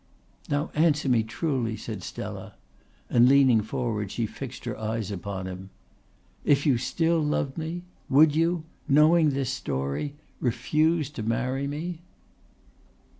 "Now 0.49 0.71
answer 0.73 1.07
me 1.07 1.21
truly," 1.21 1.77
said 1.77 2.01
Stella, 2.01 2.55
and 3.07 3.29
leaning 3.29 3.61
forward 3.61 4.09
she 4.09 4.25
fixed 4.25 4.65
her 4.65 4.75
eyes 4.75 5.11
upon 5.11 5.45
him. 5.45 5.69
"If 6.43 6.65
you 6.65 6.79
still 6.79 7.19
loved 7.21 7.55
me, 7.55 7.83
would 8.09 8.35
you, 8.35 8.63
knowing 8.87 9.29
this 9.29 9.51
story, 9.51 10.15
refuse 10.39 11.11
to 11.11 11.21
marry 11.21 11.67
me?" 11.67 12.01